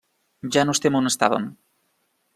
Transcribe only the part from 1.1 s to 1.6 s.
estàvem.